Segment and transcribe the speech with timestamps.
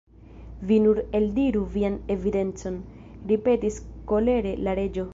[0.71, 2.83] "Vi nur eldiru vian evidencon,"
[3.33, 3.81] ripetis
[4.15, 5.09] kolere la Reĝo.